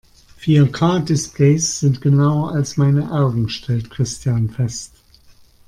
Vier-K-Displays 0.37 1.79
sind 1.81 2.01
genauer 2.01 2.53
als 2.53 2.75
meine 2.75 3.11
Augen, 3.11 3.49
stellt 3.49 3.91
Christian 3.91 4.49
fest. 4.49 4.95